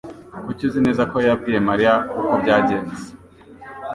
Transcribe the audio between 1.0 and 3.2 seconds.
ko yabwiye Mariya uko byagenze?